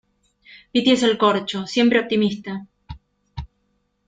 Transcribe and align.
piti 0.71 0.89
es 0.93 1.03
el 1.03 1.15
corcho. 1.15 1.67
siempre 1.67 1.99
optimista 1.99 2.65